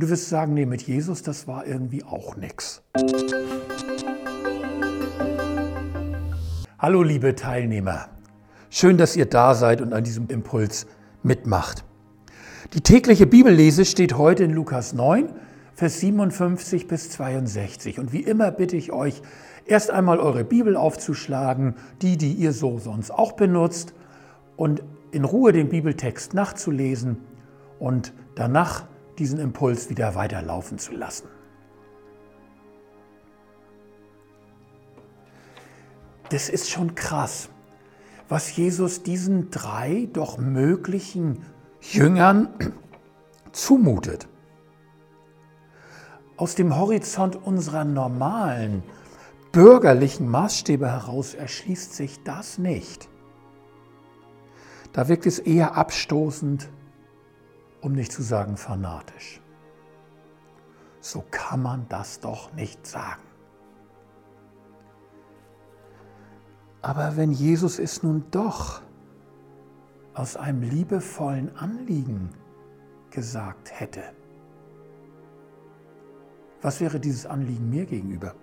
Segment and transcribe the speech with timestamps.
[0.00, 2.82] Und du wirst sagen, nee, mit Jesus, das war irgendwie auch nichts.
[6.78, 8.08] Hallo liebe Teilnehmer,
[8.70, 10.86] schön, dass ihr da seid und an diesem Impuls
[11.22, 11.84] mitmacht.
[12.72, 15.28] Die tägliche Bibellese steht heute in Lukas 9,
[15.74, 17.98] Vers 57 bis 62.
[17.98, 19.20] Und wie immer bitte ich euch,
[19.66, 23.92] erst einmal eure Bibel aufzuschlagen, die, die ihr so sonst auch benutzt,
[24.56, 24.82] und
[25.12, 27.18] in Ruhe den Bibeltext nachzulesen
[27.78, 28.86] und danach
[29.20, 31.28] diesen Impuls wieder weiterlaufen zu lassen.
[36.30, 37.50] Das ist schon krass,
[38.28, 41.44] was Jesus diesen drei doch möglichen
[41.80, 42.48] Jüngern
[43.52, 44.28] zumutet.
[46.36, 48.82] Aus dem Horizont unserer normalen
[49.52, 53.08] bürgerlichen Maßstäbe heraus erschließt sich das nicht.
[54.92, 56.68] Da wirkt es eher abstoßend,
[57.80, 59.40] um nicht zu sagen fanatisch.
[61.00, 63.22] So kann man das doch nicht sagen.
[66.82, 68.82] Aber wenn Jesus es nun doch
[70.14, 72.30] aus einem liebevollen Anliegen
[73.10, 74.02] gesagt hätte,
[76.62, 78.34] was wäre dieses Anliegen mir gegenüber?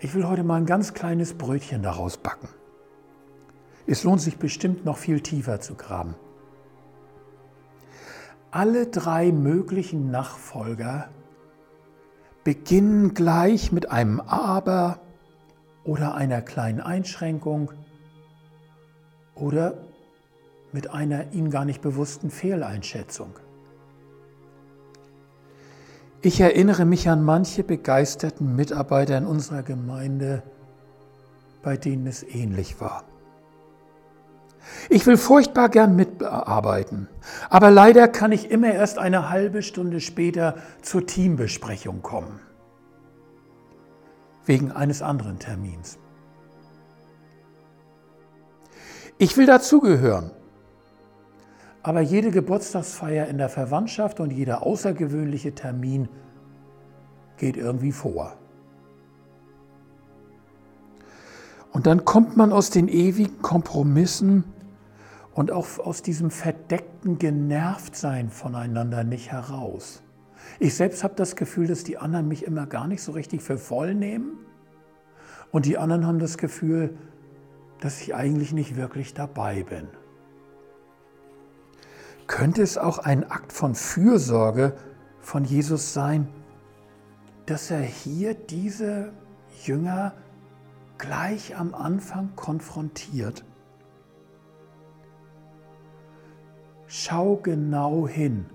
[0.00, 2.48] Ich will heute mal ein ganz kleines Brötchen daraus backen.
[3.86, 6.14] Es lohnt sich bestimmt noch viel tiefer zu graben.
[8.50, 11.08] Alle drei möglichen Nachfolger
[12.44, 15.00] beginnen gleich mit einem Aber
[15.84, 17.72] oder einer kleinen Einschränkung
[19.34, 19.78] oder
[20.72, 23.30] mit einer ihnen gar nicht bewussten Fehleinschätzung.
[26.20, 30.42] Ich erinnere mich an manche begeisterten Mitarbeiter in unserer Gemeinde,
[31.62, 33.04] bei denen es ähnlich war.
[34.88, 37.08] Ich will furchtbar gern mitarbeiten,
[37.50, 42.40] aber leider kann ich immer erst eine halbe Stunde später zur Teambesprechung kommen.
[44.44, 45.98] Wegen eines anderen Termins.
[49.18, 50.32] Ich will dazugehören,
[51.82, 56.08] aber jede Geburtstagsfeier in der Verwandtschaft und jeder außergewöhnliche Termin
[57.36, 58.36] geht irgendwie vor.
[61.72, 64.44] Und dann kommt man aus den ewigen Kompromissen
[65.34, 70.02] und auch aus diesem verdeckten Genervtsein voneinander nicht heraus.
[70.60, 73.56] Ich selbst habe das Gefühl, dass die anderen mich immer gar nicht so richtig für
[73.56, 74.38] voll nehmen
[75.50, 76.96] und die anderen haben das Gefühl,
[77.80, 79.88] dass ich eigentlich nicht wirklich dabei bin.
[82.26, 84.74] Könnte es auch ein Akt von Fürsorge
[85.20, 86.28] von Jesus sein,
[87.46, 89.12] dass er hier diese
[89.64, 90.14] Jünger
[91.02, 93.44] gleich am Anfang konfrontiert.
[96.86, 98.46] Schau genau hin,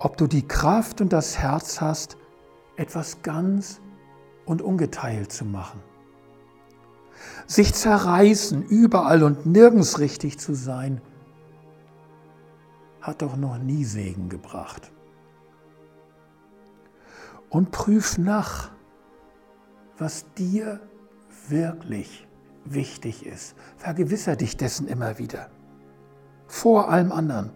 [0.00, 2.16] ob du die Kraft und das Herz hast,
[2.76, 3.80] etwas ganz
[4.44, 5.80] und ungeteilt zu machen.
[7.46, 11.00] Sich zerreißen, überall und nirgends richtig zu sein,
[13.00, 14.90] hat doch noch nie Segen gebracht.
[17.50, 18.72] Und prüf nach,
[19.98, 20.80] was dir
[21.48, 22.26] wirklich
[22.64, 23.54] wichtig ist.
[23.76, 25.48] Vergewisser dich dessen immer wieder.
[26.46, 27.50] Vor allem anderen.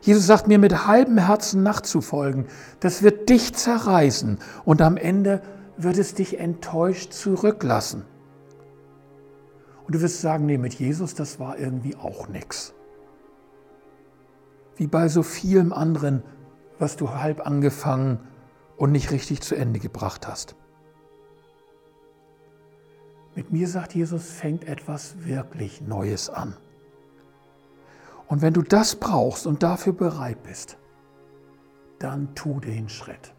[0.00, 2.46] Jesus sagt mir mit halbem Herzen nachzufolgen.
[2.80, 5.40] Das wird dich zerreißen und am Ende
[5.76, 8.04] wird es dich enttäuscht zurücklassen.
[9.86, 12.74] Und du wirst sagen, nee, mit Jesus, das war irgendwie auch nichts.
[14.76, 16.22] Wie bei so vielem anderen,
[16.78, 18.18] was du halb angefangen
[18.76, 20.56] und nicht richtig zu Ende gebracht hast.
[23.34, 26.56] Mit mir, sagt Jesus, fängt etwas wirklich Neues an.
[28.28, 30.78] Und wenn du das brauchst und dafür bereit bist,
[31.98, 33.33] dann tu den Schritt.